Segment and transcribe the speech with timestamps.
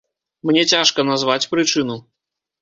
[0.49, 1.99] Мне цяжка назваць прычыну.